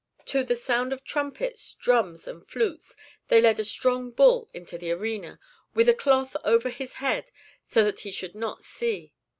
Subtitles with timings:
[0.25, 2.95] To the sound of trumpets, drums, and flutes
[3.27, 5.39] they led a strong bull into the arena,
[5.75, 7.29] with a cloth over his head
[7.67, 9.13] so that he should not see.